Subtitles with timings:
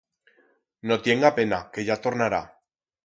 [0.91, 2.41] No tienga pena que ya tornará.